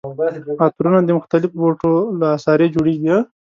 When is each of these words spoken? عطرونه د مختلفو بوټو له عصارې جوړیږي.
عطرونه 0.65 0.99
د 1.05 1.09
مختلفو 1.17 1.57
بوټو 1.61 1.91
له 2.19 2.27
عصارې 2.35 2.67
جوړیږي. 2.75 3.15